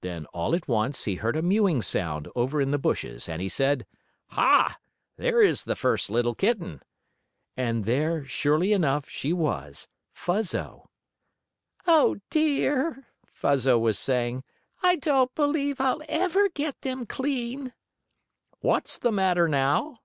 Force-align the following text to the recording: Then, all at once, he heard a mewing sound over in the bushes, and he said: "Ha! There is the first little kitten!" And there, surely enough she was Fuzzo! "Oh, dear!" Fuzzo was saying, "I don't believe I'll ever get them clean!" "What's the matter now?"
Then, 0.00 0.26
all 0.34 0.52
at 0.56 0.66
once, 0.66 1.04
he 1.04 1.14
heard 1.14 1.36
a 1.36 1.42
mewing 1.42 1.80
sound 1.80 2.26
over 2.34 2.60
in 2.60 2.72
the 2.72 2.76
bushes, 2.78 3.28
and 3.28 3.40
he 3.40 3.48
said: 3.48 3.86
"Ha! 4.30 4.76
There 5.16 5.40
is 5.40 5.62
the 5.62 5.76
first 5.76 6.10
little 6.10 6.34
kitten!" 6.34 6.82
And 7.56 7.84
there, 7.84 8.24
surely 8.24 8.72
enough 8.72 9.08
she 9.08 9.32
was 9.32 9.86
Fuzzo! 10.12 10.88
"Oh, 11.86 12.16
dear!" 12.30 13.06
Fuzzo 13.32 13.78
was 13.78 13.96
saying, 13.96 14.42
"I 14.82 14.96
don't 14.96 15.32
believe 15.36 15.80
I'll 15.80 16.02
ever 16.08 16.48
get 16.48 16.80
them 16.80 17.06
clean!" 17.06 17.72
"What's 18.58 18.98
the 18.98 19.12
matter 19.12 19.46
now?" 19.46 20.00